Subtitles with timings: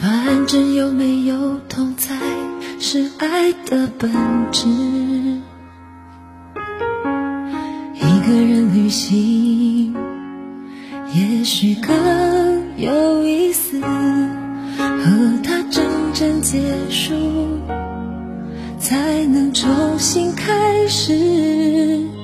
[0.00, 2.16] 反正有没有痛才
[2.78, 4.10] 是爱的本
[4.52, 4.68] 质。
[7.94, 9.94] 一个人旅行
[11.12, 15.84] 也许更有意思和他真
[16.14, 16.60] 正结
[16.90, 17.58] 束
[18.78, 22.17] 才能重新开始。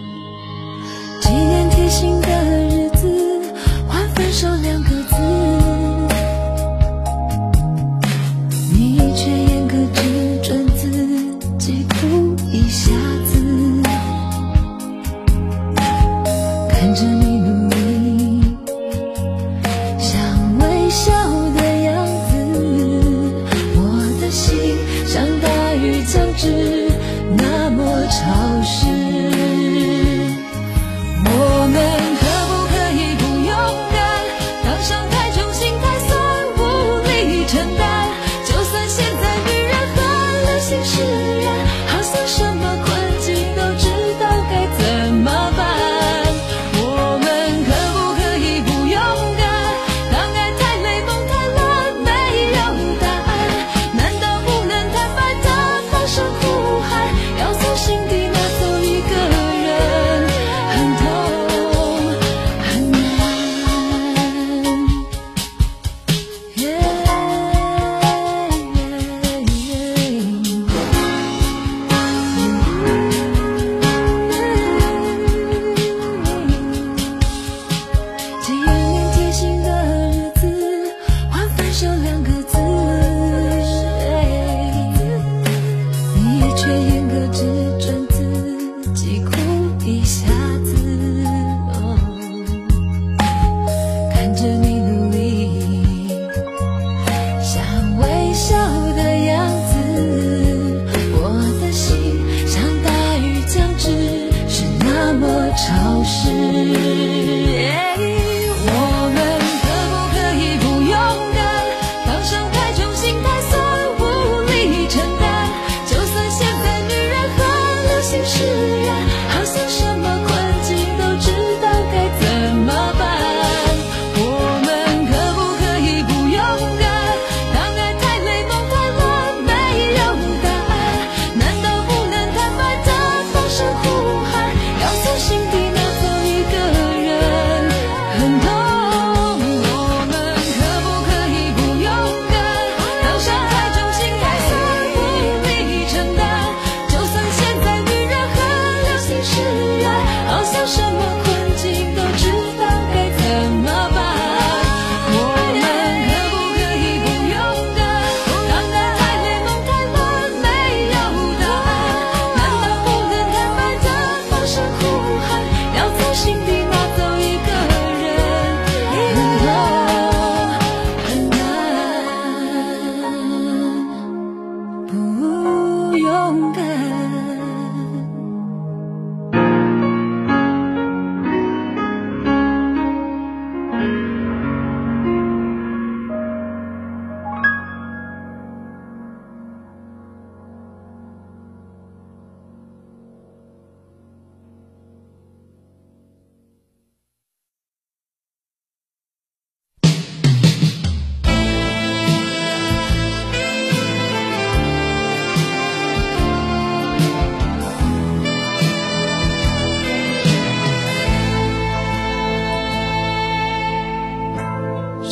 [28.08, 29.03] 潮湿。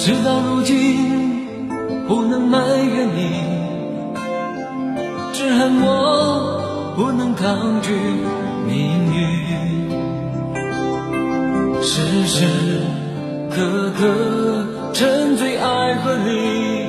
[0.05, 1.47] 事到如今
[2.09, 3.41] 不能埋怨你
[5.33, 7.93] 只恨我不能抗拒
[8.67, 9.23] 命运。
[11.85, 12.45] 时时
[13.49, 16.89] 刻刻沉醉爱河里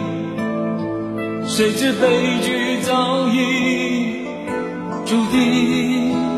[1.45, 4.25] 谁知悲剧早已
[5.05, 6.32] 注定。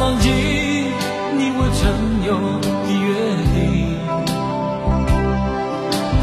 [0.00, 1.82] 忘记你我曾
[2.24, 2.30] 有
[2.60, 2.68] 的
[3.02, 3.06] 约
[3.52, 3.56] 定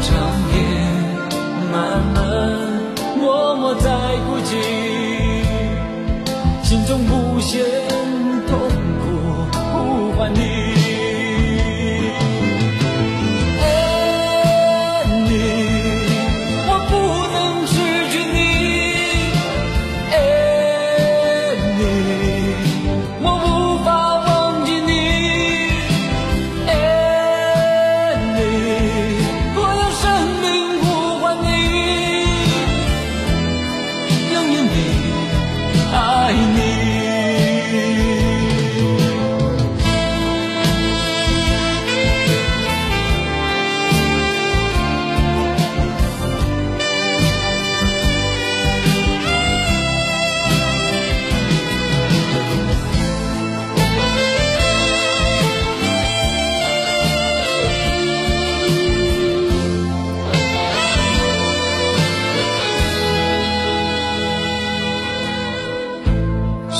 [0.02, 0.08] 长
[0.54, 0.56] 夜
[1.70, 1.74] 漫
[2.14, 2.16] 漫
[3.18, 3.84] 默默在
[4.26, 4.50] 哭泣
[6.62, 7.75] 心中无限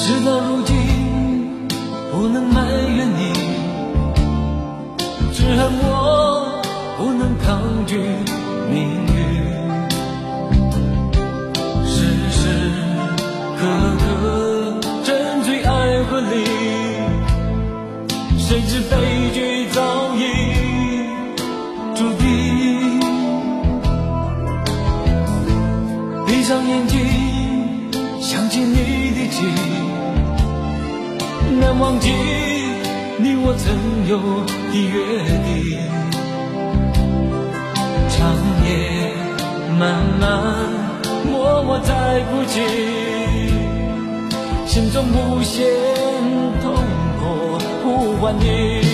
[0.06, 0.72] 事到如今，
[2.12, 2.62] 不能埋
[2.96, 3.32] 怨你，
[5.34, 6.62] 只恨我
[6.96, 7.98] 不能抗拒
[8.70, 9.16] 命运。
[11.84, 11.96] 时
[12.30, 12.38] 时
[13.58, 13.66] 刻
[13.98, 16.34] 刻沉醉爱河里，
[18.38, 18.94] 谁知悲
[31.60, 32.10] 难忘记
[33.18, 34.18] 你我曾有
[34.70, 34.94] 的约
[35.44, 35.78] 定。
[38.08, 38.16] 长
[38.64, 38.68] 夜
[39.78, 39.80] 漫
[40.18, 40.24] 漫，
[41.30, 42.60] 默默在哭泣，
[44.66, 45.66] 心中无限
[46.62, 46.74] 痛
[47.20, 48.85] 苦呼唤你。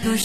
[0.02, 0.18] 没